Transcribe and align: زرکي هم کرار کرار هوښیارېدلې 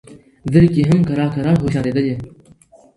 زرکي 0.53 0.81
هم 0.89 0.99
کرار 1.09 1.29
کرار 1.35 1.55
هوښیارېدلې 1.59 2.15